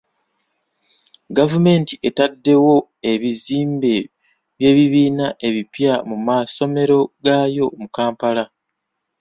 Gavumenti 1.37 1.93
etaddewo 2.07 2.75
ebizimbe 3.11 3.95
by'ebibiina 4.57 5.25
ebipya 5.47 5.93
mu 6.09 6.17
masomero 6.27 6.97
gaayo 7.23 7.65
mu 7.79 7.87
Kampala. 7.95 8.43